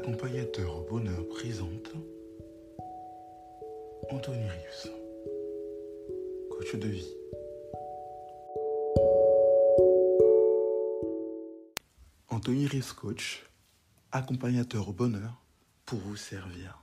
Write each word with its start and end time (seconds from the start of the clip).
Accompagnateur 0.00 0.82
Bonheur 0.88 1.28
présente 1.28 1.90
Anthony 4.08 4.48
Rius, 4.48 4.88
coach 6.50 6.76
de 6.76 6.86
vie. 6.86 7.14
Anthony 12.28 12.68
Rius 12.68 12.92
Coach, 12.92 13.44
accompagnateur 14.12 14.88
au 14.88 14.92
bonheur 14.92 15.42
pour 15.84 15.98
vous 15.98 16.14
servir. 16.14 16.80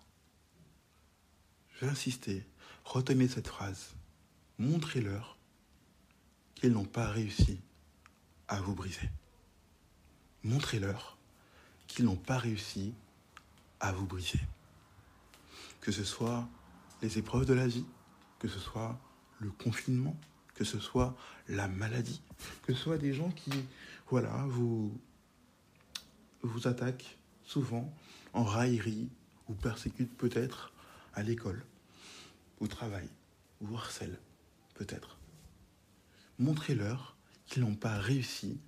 Je 1.69 1.85
vais 1.85 1.91
insister, 1.93 2.43
retenez 2.83 3.29
cette 3.29 3.47
phrase. 3.47 3.95
Montrez-leur 4.59 5.37
qu'ils 6.55 6.73
n'ont 6.73 6.83
pas 6.83 7.07
réussi 7.07 7.61
à 8.49 8.59
vous 8.59 8.75
briser. 8.75 9.09
Montrez-leur 10.43 11.17
qu'ils 11.87 12.03
n'ont 12.03 12.17
pas 12.17 12.37
réussi 12.37 12.93
à 13.79 13.91
vous 13.91 14.05
briser. 14.05 14.39
Que 15.81 15.91
ce 15.91 16.03
soit 16.03 16.47
les 17.01 17.17
épreuves 17.17 17.45
de 17.45 17.53
la 17.53 17.67
vie, 17.67 17.85
que 18.39 18.47
ce 18.47 18.59
soit 18.59 18.99
le 19.39 19.51
confinement, 19.51 20.17
que 20.53 20.63
ce 20.63 20.79
soit 20.79 21.15
la 21.47 21.67
maladie, 21.67 22.21
que 22.63 22.73
ce 22.73 22.81
soit 22.81 22.97
des 22.97 23.13
gens 23.13 23.29
qui, 23.31 23.51
voilà, 24.09 24.45
vous, 24.47 24.97
vous 26.41 26.67
attaquent 26.67 27.17
souvent 27.43 27.93
en 28.33 28.43
raillerie 28.43 29.09
ou 29.47 29.53
persécutent 29.53 30.15
peut-être 30.17 30.73
à 31.13 31.23
l'école, 31.23 31.63
au 32.59 32.67
travail, 32.67 33.07
ou 33.61 33.75
harcèlent 33.75 34.19
peut-être. 34.75 35.17
Montrez-leur 36.39 37.15
qu'ils 37.45 37.63
n'ont 37.63 37.75
pas 37.75 37.97
réussi 37.97 38.59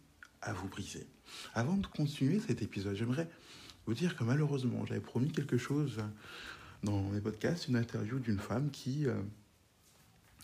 à 0.41 0.53
vous 0.53 0.67
briser. 0.67 1.07
Avant 1.53 1.75
de 1.75 1.87
continuer 1.87 2.39
cet 2.39 2.61
épisode, 2.61 2.95
j'aimerais 2.95 3.29
vous 3.87 3.93
dire 3.93 4.17
que 4.17 4.23
malheureusement, 4.25 4.85
j'avais 4.85 4.99
promis 4.99 5.31
quelque 5.31 5.57
chose 5.57 5.97
dans 6.83 7.01
mes 7.03 7.21
podcasts, 7.21 7.69
une 7.69 7.77
interview 7.77 8.19
d'une 8.19 8.37
femme 8.37 8.69
qui 8.69 9.07
euh, 9.07 9.15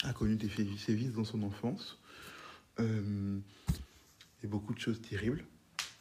a 0.04 0.14
connu 0.14 0.36
des 0.36 0.50
sévices 0.78 1.12
dans 1.12 1.26
son 1.26 1.44
enfance 1.44 2.00
euh, 2.80 3.38
et 4.44 4.48
beaucoup 4.48 4.74
de 4.74 4.80
choses 4.80 5.02
terribles. 5.02 5.44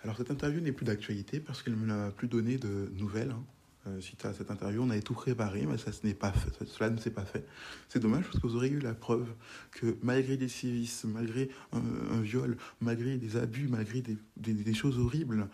Alors 0.04 0.16
cette 0.16 0.30
interview 0.30 0.60
n'est 0.60 0.72
plus 0.72 0.86
d'actualité 0.86 1.40
parce 1.40 1.62
qu'elle 1.62 1.78
ne 1.78 1.84
m'a 1.84 2.10
plus 2.12 2.28
donné 2.28 2.58
de 2.58 2.90
nouvelles. 2.94 3.32
Hein. 3.32 3.44
Euh, 3.88 4.00
suite 4.00 4.24
cette 4.38 4.52
interview, 4.52 4.80
on 4.80 4.90
avait 4.90 5.02
tout 5.02 5.14
préparé, 5.14 5.66
mais 5.66 5.76
ça, 5.76 5.90
ce 5.90 6.06
pas 6.12 6.32
cela 6.64 6.90
ne 6.90 6.98
s'est 6.98 7.10
pas 7.10 7.24
fait. 7.24 7.44
C'est 7.88 7.98
dommage 7.98 8.24
parce 8.24 8.38
que 8.38 8.46
vous 8.46 8.54
aurez 8.54 8.68
eu 8.68 8.78
la 8.78 8.94
preuve 8.94 9.34
que 9.72 9.96
malgré 10.02 10.36
des 10.36 10.48
sévices, 10.48 11.02
malgré 11.02 11.50
un, 11.72 12.20
viol, 12.20 12.56
malgré 12.80 13.16
des 13.16 13.36
abus, 13.36 13.66
malgré 13.66 14.00
des, 14.00 14.16
des 14.36 14.74
choses 14.74 15.00
horribles 15.00 15.48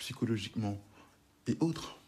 psychologiquement 0.00 0.82
et 1.50 1.56
autres, 1.60 1.98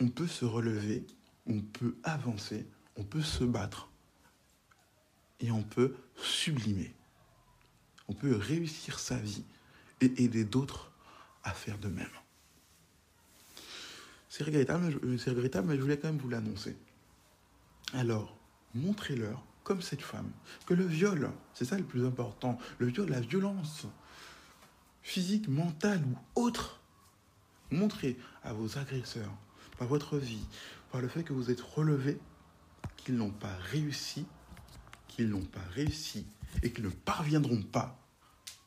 on 0.00 0.08
peut 0.08 0.26
se 0.26 0.44
relever, 0.44 1.06
on 1.46 1.60
peut 1.60 1.94
avancer, 2.02 2.66
on 2.96 3.04
peut 3.04 3.22
se 3.22 3.44
battre 3.44 3.88
et 5.40 5.50
on 5.52 5.62
peut 5.62 5.94
sublimer. 6.16 6.92
On 8.08 8.14
peut 8.14 8.34
réussir 8.34 8.98
sa 8.98 9.16
vie 9.16 9.44
et 10.00 10.24
aider 10.24 10.44
d'autres 10.44 10.90
à 11.44 11.52
faire 11.52 11.78
de 11.78 11.88
même. 11.88 12.10
C'est 14.28 14.42
regrettable, 14.44 14.98
regrettable, 15.02 15.68
mais 15.68 15.76
je 15.76 15.80
voulais 15.80 15.98
quand 15.98 16.08
même 16.08 16.18
vous 16.18 16.28
l'annoncer. 16.28 16.76
Alors, 17.92 18.36
montrez-leur, 18.74 19.44
comme 19.62 19.80
cette 19.80 20.02
femme, 20.02 20.32
que 20.66 20.74
le 20.74 20.84
viol, 20.84 21.30
c'est 21.52 21.64
ça 21.64 21.78
le 21.78 21.84
plus 21.84 22.04
important, 22.04 22.58
le 22.78 22.86
viol, 22.86 23.08
la 23.08 23.20
violence 23.20 23.86
physique, 25.02 25.46
mentale 25.46 26.02
ou 26.04 26.40
autre, 26.40 26.80
montrez 27.70 28.16
à 28.42 28.52
vos 28.52 28.78
agresseurs, 28.78 29.32
par 29.78 29.88
votre 29.88 30.18
vie, 30.18 30.46
par 30.90 31.00
le 31.00 31.08
fait 31.08 31.24
que 31.24 31.32
vous 31.32 31.50
êtes 31.50 31.60
relevé, 31.60 32.18
qu'ils 32.96 33.16
n'ont 33.16 33.30
pas 33.30 33.54
réussi, 33.70 34.26
qu'ils 35.08 35.28
n'ont 35.28 35.44
pas 35.44 35.64
réussi 35.74 36.26
et 36.62 36.72
qu'ils 36.72 36.84
ne 36.84 36.90
parviendront 36.90 37.62
pas 37.62 37.98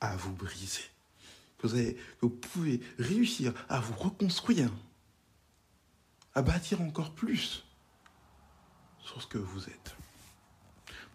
à 0.02 0.16
vous 0.16 0.34
briser. 0.34 0.84
Que 1.58 1.68
vous, 2.22 2.30
pouvez 2.30 2.82
réussir 3.00 3.54
à 3.68 3.80
vous 3.80 3.96
reconstruire 3.96 4.72
à 6.36 6.44
bâtir 6.44 6.82
encore 6.82 7.16
plus 7.16 7.66
sur 9.00 9.22
ce 9.22 9.28
que 9.28 9.40
vous 9.40 9.64
êtes. 9.64 9.96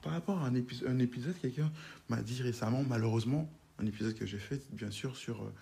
Par 0.03 0.13
rapport 0.13 0.39
à 0.43 0.47
un, 0.47 0.99
épisode, 0.99 1.37
quelqu'un 1.41 1.71
m'a 2.09 2.21
dit 2.23 2.43
récemment, 2.43 2.83
malheureusement, 2.83 3.49
un 3.79 3.87
épisode 3.87 4.15
que 4.15 4.27
j'ai 4.27 4.39
fait, 4.39 4.61
bien 4.73 4.91
sûr, 4.91 5.17
sur 5.17 5.45
euh, 5.45 5.55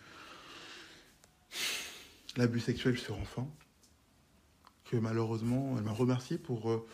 l'abus 2.41 2.61
sexuel 2.61 2.99
sur 2.99 3.19
enfants, 3.19 3.55
que 4.87 4.97
malheureusement, 4.97 5.75
elle 5.77 5.85
m'a 5.85 5.93
remercié 5.93 6.39
pour 6.39 6.71
euh, 6.71 6.87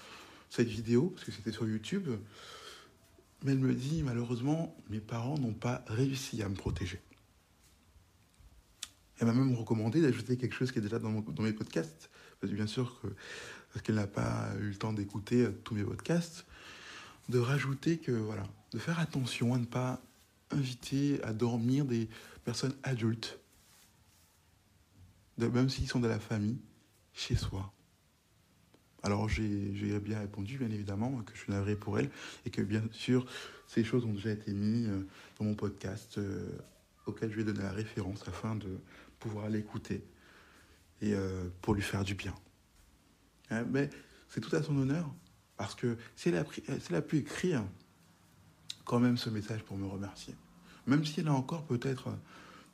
cette 0.51 0.67
vidéo, 0.67 1.11
parce 1.11 1.25
que 1.25 1.31
c'était 1.31 1.53
sur 1.53 1.69
YouTube, 1.69 2.09
mais 3.45 3.53
elle 3.53 3.59
me 3.59 3.73
dit, 3.73 4.03
malheureusement, 4.03 4.77
mes 4.91 4.99
parents 4.99 5.39
n'ont 5.39 5.55
pas 5.55 5.84
réussi 5.87 6.43
à 6.43 6.49
me 6.49 6.57
protéger. 6.57 7.01
Elle 9.19 9.29
m'a 9.29 9.33
même 9.33 9.55
recommandé 9.55 10.03
d'ajouter 10.03 10.37
quelque 10.37 10.55
chose 10.55 10.73
qui 10.73 10.81
est 10.81 10.83
déjà 10.83 10.99
dans, 10.99 11.11
mes 11.11 11.53
podcasts, 11.53 12.11
parce 12.41 12.51
que 12.51 12.57
bien 12.57 12.67
sûr 12.67 13.01
qu'elle 13.84 13.95
n'a 13.95 14.09
pas 14.09 14.51
eu 14.59 14.71
le 14.71 14.75
temps 14.75 14.93
d'écouter 14.93 15.45
euh, 15.45 15.53
tous 15.63 15.75
mes 15.75 15.84
podcasts, 15.84 16.45
de 17.28 17.39
rajouter 17.39 17.99
que, 17.99 18.11
voilà, 18.11 18.43
de 18.73 18.78
faire 18.78 18.99
attention 18.99 19.55
à 19.55 19.59
ne 19.59 19.65
pas 19.65 20.03
inviter 20.51 21.23
à 21.23 21.33
dormir 21.33 21.84
des 21.84 22.09
personnes 22.45 22.75
adultes, 22.83 23.39
même 25.38 25.69
s'ils 25.69 25.88
sont 25.88 26.00
de 26.00 26.08
la 26.08 26.20
famille, 26.20 26.58
chez 27.12 27.36
soi. 27.36 27.72
Alors 29.02 29.28
j'ai 29.28 30.00
bien 30.00 30.19
répondu, 30.19 30.58
bien 30.58 30.70
évidemment, 30.70 31.22
que 31.22 31.32
je 31.34 31.41
suis 31.41 31.52
navré 31.52 31.76
pour 31.76 31.98
elle, 31.98 32.10
et 32.44 32.50
que 32.50 32.62
bien 32.62 32.83
sûr, 32.91 33.27
ces 33.66 33.84
choses 33.84 34.04
ont 34.04 34.12
déjà 34.12 34.30
été 34.30 34.53
mises 34.53 34.88
euh, 34.88 35.06
dans 35.38 35.44
mon 35.44 35.54
podcast, 35.54 36.18
euh, 36.18 36.50
auquel 37.06 37.30
je 37.30 37.36
vais 37.36 37.44
donner 37.44 37.62
la 37.62 37.72
référence 37.72 38.27
afin 38.27 38.56
de 38.56 38.80
pouvoir 39.21 39.48
l'écouter 39.48 40.03
et 41.03 41.15
euh, 41.15 41.48
pour 41.62 41.74
lui 41.74 41.82
faire 41.82 42.03
du 42.03 42.15
bien. 42.15 42.34
Hein, 43.50 43.65
mais 43.71 43.91
c'est 44.28 44.41
tout 44.41 44.54
à 44.56 44.62
son 44.62 44.77
honneur, 44.77 45.09
parce 45.56 45.74
que 45.74 45.97
si 46.16 46.30
elle, 46.30 46.36
a 46.94 47.03
pu 47.03 47.18
écrire 47.18 47.65
quand 48.84 48.98
même 48.98 49.16
ce 49.16 49.30
message 49.30 49.62
pour 49.62 49.77
me 49.77 49.86
remercier, 49.86 50.34
même 50.86 51.04
si 51.04 51.21
elle 51.21 51.28
a 51.28 51.32
encore 51.32 51.65
peut-être 51.65 52.16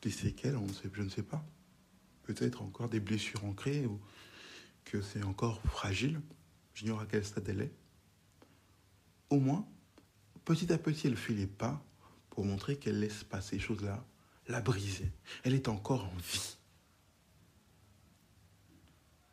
des 0.01 0.11
séquelles, 0.11 0.59
je 0.95 1.03
ne 1.03 1.09
sais 1.09 1.23
pas, 1.23 1.45
peut-être 2.23 2.63
encore 2.63 2.89
des 2.89 3.01
blessures 3.01 3.45
ancrées, 3.45 3.87
ou 3.87 4.01
que 4.85 5.01
c'est 5.01 5.23
encore 5.23 5.61
fragile, 5.63 6.21
j'ignore 6.75 7.01
à 7.01 7.07
quel 7.07 7.25
stade 7.25 7.49
elle 7.49 7.63
est, 7.63 7.73
au 9.31 9.41
moins, 9.41 9.67
petit 10.45 10.73
à 10.73 10.79
petit, 10.79 11.07
elle 11.07 11.17
fait 11.17 11.35
les 11.35 11.47
pas 11.47 11.85
pour 12.31 12.45
montrer 12.45 12.77
qu'elle 12.77 13.01
laisse 13.01 13.25
pas 13.25 13.41
ces 13.41 13.59
choses-là 13.59 14.05
la 14.49 14.61
briser. 14.61 15.11
Elle 15.45 15.55
est 15.55 15.69
encore 15.69 16.05
en 16.05 16.17
vie 16.17 16.57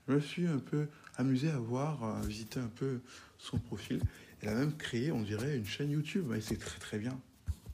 je 0.09 0.15
me 0.15 0.19
suis 0.19 0.47
un 0.47 0.57
peu 0.57 0.88
amusé 1.18 1.50
à 1.50 1.59
voir, 1.59 2.03
à 2.03 2.21
visiter 2.21 2.59
un 2.59 2.68
peu 2.68 3.00
son 3.38 3.59
profil. 3.59 4.01
Elle 4.42 4.50
a 4.50 4.56
même 4.56 4.75
créé, 4.75 5.12
on 5.12 5.21
dirait, 5.21 5.56
une 5.56 5.65
chaîne 5.65 5.92
YouTube. 5.92 6.33
Et 6.35 6.42
c'est 6.42 6.57
très 6.57 6.80
très 6.80 6.97
bien. 6.97 7.19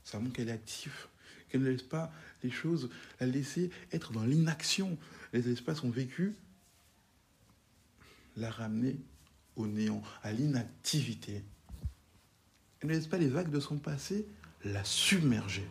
Ça 0.04 0.18
montre 0.18 0.34
qu'elle 0.34 0.50
est 0.50 0.52
active, 0.52 1.06
qu'elle 1.48 1.62
ne 1.62 1.70
laisse 1.70 1.82
pas 1.82 2.12
les 2.42 2.50
choses 2.50 2.90
la 3.20 3.26
laisser 3.26 3.70
être 3.92 4.12
dans 4.12 4.24
l'inaction. 4.24 4.98
Les 5.32 5.48
espaces 5.48 5.82
ont 5.82 5.90
vécu, 5.90 6.34
la 8.36 8.50
ramener 8.50 8.96
au 9.56 9.66
néant, 9.66 10.02
à 10.22 10.32
l'inactivité. 10.32 11.42
Elle 12.80 12.90
ne 12.90 12.94
laisse 12.94 13.06
pas 13.06 13.18
les 13.18 13.28
vagues 13.28 13.50
de 13.50 13.60
son 13.60 13.78
passé 13.78 14.26
la 14.64 14.84
submerger. 14.84 15.66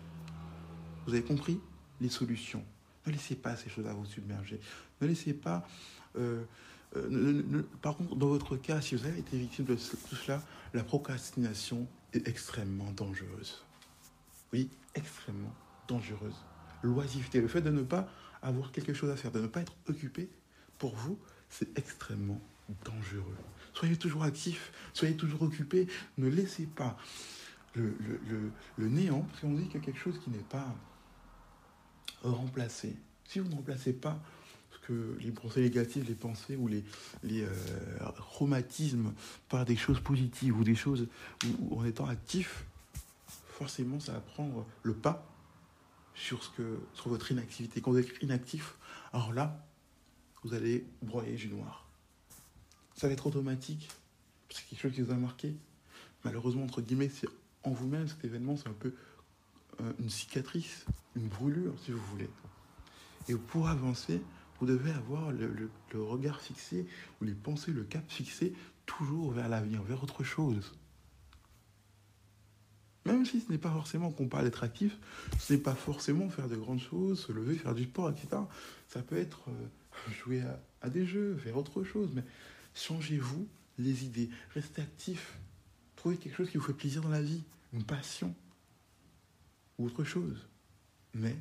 Vous 1.06 1.14
avez 1.14 1.24
compris 1.24 1.60
les 2.02 2.10
solutions. 2.10 2.64
Ne 3.06 3.12
laissez 3.12 3.36
pas 3.36 3.56
ces 3.56 3.70
choses-là 3.70 3.94
vous 3.94 4.06
submerger. 4.06 4.60
Ne 5.02 5.08
laissez 5.08 5.34
pas... 5.34 5.68
Euh, 6.18 6.44
euh, 6.96 7.64
par 7.82 7.98
contre, 7.98 8.16
dans 8.16 8.28
votre 8.28 8.56
cas, 8.56 8.82
si 8.82 8.96
vous 8.96 9.06
avez 9.06 9.20
été 9.20 9.38
victime 9.38 9.66
de 9.66 9.76
tout 9.76 10.16
cela, 10.16 10.42
la 10.74 10.84
procrastination 10.84 11.88
est 12.14 12.28
extrêmement 12.28 12.92
dangereuse. 12.92 13.64
Oui, 14.54 14.70
extrêmement 14.96 15.54
dangereuse. 15.88 16.36
L'oisiveté, 16.84 17.42
le 17.42 17.48
fait 17.48 17.62
de 17.62 17.72
ne 17.72 17.82
pas 17.82 18.08
avoir 18.42 18.72
quelque 18.72 18.94
chose 18.94 19.10
à 19.10 19.16
faire, 19.16 19.32
de 19.32 19.42
ne 19.42 19.48
pas 19.48 19.62
être 19.62 19.76
occupé, 19.88 20.30
pour 20.78 20.96
vous, 20.96 21.18
c'est 21.50 21.78
extrêmement 21.78 22.42
dangereux. 22.84 23.38
Soyez 23.74 23.98
toujours 23.98 24.24
actif, 24.24 24.72
soyez 24.94 25.16
toujours 25.16 25.42
occupé, 25.42 25.88
ne 26.18 26.28
laissez 26.28 26.66
pas 26.66 26.98
le, 27.74 27.94
le 28.78 28.88
néant, 28.88 29.22
parce 29.22 29.42
qu'on 29.42 29.54
dit 29.54 29.66
qu'il 29.66 29.76
y 29.76 29.84
a 29.84 29.86
quelque 29.86 30.00
chose 30.00 30.20
qui 30.24 30.30
n'est 30.30 30.38
pas 30.38 30.76
remplacé. 32.24 32.96
Si 33.26 33.40
vous 33.40 33.50
ne 33.50 33.56
remplacez 33.56 33.94
pas 33.94 34.20
que 34.88 35.18
les 35.20 35.32
pensées 35.32 35.62
négatives, 35.62 36.06
les 36.08 36.16
pensées 36.16 36.56
ou 36.56 36.68
les, 36.68 36.84
les 37.24 37.44
euh, 37.44 37.50
traumatismes 38.18 39.14
par 39.50 39.66
des 39.66 39.76
choses 39.76 40.00
positives 40.00 40.58
ou 40.58 40.64
des 40.64 40.76
choses 40.76 41.08
en 41.72 41.84
étant 41.86 42.06
actif, 42.06 42.66
forcément 43.48 44.00
ça 44.00 44.14
va 44.14 44.20
prendre 44.20 44.66
le 44.84 44.94
pas 44.94 45.35
sur, 46.16 46.44
ce 46.44 46.50
que, 46.50 46.80
sur 46.94 47.10
votre 47.10 47.32
inactivité. 47.32 47.82
Quand 47.82 47.92
vous 47.92 48.00
êtes 48.00 48.22
inactif, 48.22 48.76
alors 49.14 49.34
là, 49.34 49.66
vous 50.44 50.54
allez 50.54 50.86
broyer 51.02 51.36
du 51.36 51.50
noir. 51.50 51.88
Ça 52.96 53.08
va 53.08 53.14
être 53.14 53.28
automatique. 53.28 53.90
C'est 54.50 54.66
quelque 54.68 54.82
chose 54.82 54.94
qui 54.94 55.02
vous 55.02 55.12
a 55.12 55.16
marqué. 55.16 55.54
Malheureusement, 56.24 56.64
entre 56.64 56.82
guillemets, 56.82 57.10
c'est 57.10 57.28
en 57.64 57.72
vous-même, 57.72 58.08
cet 58.08 58.24
événement, 58.24 58.56
c'est 58.58 58.70
un 58.70 58.74
peu 58.74 58.94
euh, 59.82 59.92
une 60.00 60.10
cicatrice, 60.10 60.86
une 61.16 61.28
brûlure, 61.28 61.74
si 61.84 61.92
vous 61.92 62.04
voulez. 62.12 62.30
Et 63.28 63.36
pour 63.36 63.68
avancer, 63.68 64.22
vous 64.60 64.66
devez 64.66 64.92
avoir 64.92 65.32
le, 65.32 65.70
regard 65.94 66.40
fixé, 66.42 66.88
ou 67.22 67.26
les 67.26 67.34
pensées, 67.34 67.72
le 67.72 67.84
cap 67.84 68.04
fixé, 68.08 68.54
toujours 68.86 69.32
vers 69.32 69.50
l'avenir, 69.50 69.84
vers 69.84 70.04
autre 70.04 70.24
chose. 70.24 70.74
Même 73.06 73.24
si 73.26 73.40
ce 73.40 73.52
n'est 73.52 73.60
pas 73.60 73.72
forcément 73.72 74.12
qu'on 74.12 74.28
parle 74.28 74.46
d'être 74.46 74.64
actif, 74.64 74.98
ce 75.40 75.54
n'est 75.54 75.60
pas 75.60 75.76
forcément 75.76 76.28
faire 76.30 76.50
de 76.50 76.56
grandes 76.56 76.82
choses, 76.82 77.26
se 77.26 77.32
lever, 77.32 77.56
faire 77.56 77.76
du 77.76 77.84
sport, 77.84 78.10
etc. 78.10 78.42
Ça 78.88 79.02
peut 79.02 79.18
être 79.18 79.50
euh, 79.50 80.12
jouer 80.24 80.44
à, 80.82 80.90
des 80.90 81.06
jeux, 81.06 81.36
faire 81.38 81.58
autre 81.58 81.84
chose, 81.84 82.10
mais 82.14 82.24
changez-vous 82.74 83.48
les 83.78 84.06
idées, 84.06 84.30
restez 84.54 84.82
actif, 84.82 85.38
trouvez 85.96 86.18
quelque 86.18 86.36
chose 86.36 86.50
qui 86.50 86.58
vous 86.58 86.64
fait 86.64 86.74
plaisir 86.74 87.02
dans 87.02 87.10
la 87.10 87.22
vie, 87.22 87.44
une 87.74 87.84
passion, 87.84 88.34
ou 89.78 89.86
autre 89.86 90.04
chose. 90.04 90.48
Mais 91.14 91.36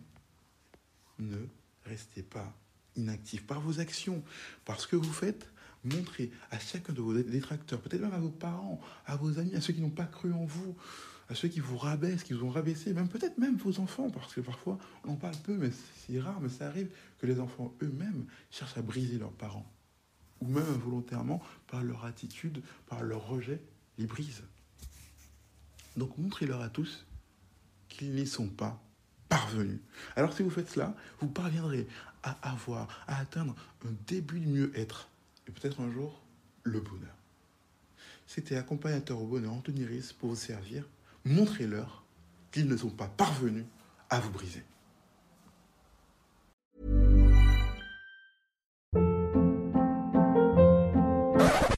ne 1.18 1.36
restez 1.84 2.22
pas 2.22 2.52
inactif 2.96 3.46
par 3.46 3.60
vos 3.60 3.80
actions, 3.80 4.22
par 4.64 4.80
ce 4.80 4.86
que 4.86 4.96
vous 4.96 5.12
faites. 5.12 5.50
Montrez 5.84 6.30
à 6.50 6.58
chacun 6.58 6.92
de 6.92 7.02
vos 7.02 7.12
détracteurs, 7.14 7.80
peut-être 7.80 8.00
même 8.00 8.14
à 8.14 8.18
vos 8.18 8.30
parents, 8.30 8.80
à 9.06 9.16
vos 9.16 9.38
amis, 9.38 9.54
à 9.54 9.60
ceux 9.60 9.74
qui 9.74 9.82
n'ont 9.82 9.90
pas 9.90 10.06
cru 10.06 10.32
en 10.32 10.44
vous, 10.44 10.74
à 11.28 11.34
ceux 11.34 11.48
qui 11.48 11.60
vous 11.60 11.76
rabaissent, 11.76 12.22
qui 12.22 12.32
vous 12.32 12.44
ont 12.44 12.50
rabaissé, 12.50 12.92
même 12.92 13.08
peut-être 13.08 13.38
même 13.38 13.56
vos 13.56 13.80
enfants, 13.80 14.10
parce 14.10 14.34
que 14.34 14.40
parfois 14.40 14.78
on 15.04 15.12
en 15.12 15.16
parle 15.16 15.36
peu, 15.38 15.56
mais 15.56 15.70
c'est 16.06 16.20
rare, 16.20 16.40
mais 16.40 16.48
ça 16.48 16.66
arrive 16.66 16.88
que 17.18 17.26
les 17.26 17.40
enfants 17.40 17.74
eux-mêmes 17.82 18.26
cherchent 18.50 18.76
à 18.76 18.82
briser 18.82 19.18
leurs 19.18 19.32
parents, 19.32 19.70
ou 20.40 20.46
même 20.46 20.66
involontairement, 20.74 21.42
par 21.66 21.82
leur 21.82 22.04
attitude, 22.04 22.62
par 22.86 23.02
leur 23.02 23.26
rejet, 23.26 23.60
les 23.98 24.06
brisent. 24.06 24.42
Donc 25.96 26.16
montrez-leur 26.18 26.60
à 26.60 26.68
tous 26.68 27.06
qu'ils 27.88 28.12
n'y 28.12 28.26
sont 28.26 28.48
pas 28.48 28.82
parvenus. 29.28 29.78
Alors 30.16 30.32
si 30.32 30.42
vous 30.42 30.50
faites 30.50 30.70
cela, 30.70 30.94
vous 31.20 31.28
parviendrez 31.28 31.86
à 32.22 32.32
avoir, 32.50 33.04
à 33.06 33.18
atteindre 33.18 33.54
un 33.86 33.92
début 34.06 34.40
de 34.40 34.48
mieux-être 34.48 35.08
et 35.46 35.50
peut-être 35.52 35.80
un 35.80 35.90
jour 35.90 36.20
le 36.64 36.80
bonheur. 36.80 37.14
C'était 38.26 38.56
accompagnateur 38.56 39.20
au 39.20 39.26
bonheur 39.26 39.52
Anthony 39.52 39.84
Riss 39.84 40.12
pour 40.12 40.30
vous 40.30 40.36
servir. 40.36 40.84
Montrez-leur 41.24 42.04
qu'ils 42.52 42.68
ne 42.68 42.76
sont 42.76 42.90
pas 42.90 43.08
parvenus 43.16 43.64
à 44.10 44.20
vous 44.20 44.30
briser. 44.30 44.62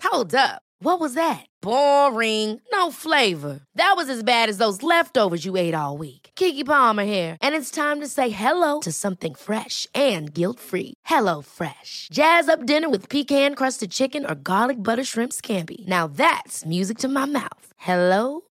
Hold 0.02 0.34
up. 0.34 0.62
What 0.81 0.98
was 0.98 1.14
that? 1.14 1.44
Boring. 1.62 2.60
No 2.72 2.90
flavor. 2.90 3.60
That 3.75 3.94
was 3.96 4.08
as 4.08 4.22
bad 4.22 4.48
as 4.48 4.58
those 4.58 4.82
leftovers 4.82 5.44
you 5.44 5.56
ate 5.56 5.75
all 5.75 5.98
week. 5.98 6.31
Kiki 6.34 6.64
Palmer 6.64 7.04
here, 7.04 7.37
and 7.43 7.54
it's 7.54 7.70
time 7.70 8.00
to 8.00 8.06
say 8.06 8.28
hello 8.31 8.81
to 8.81 8.93
something 8.93 9.34
fresh 9.34 9.87
and 9.94 10.32
guilt-free. 10.32 10.94
Hello 11.04 11.43
Fresh. 11.43 12.08
Jazz 12.10 12.48
up 12.48 12.66
dinner 12.66 12.88
with 12.88 13.08
pecan-crusted 13.08 13.90
chicken 13.90 14.25
or 14.25 14.34
garlic 14.34 14.82
butter 14.82 15.04
shrimp 15.04 15.32
scampi. 15.32 15.87
Now 15.87 16.06
that's 16.06 16.64
music 16.64 16.98
to 16.98 17.08
my 17.08 17.26
mouth. 17.26 17.72
Hello 17.76 18.43